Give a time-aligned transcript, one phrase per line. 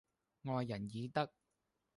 [0.45, 1.31] 愛人以德